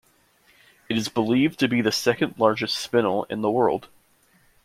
[0.89, 3.87] It is believed to be the second largest spinel in the world.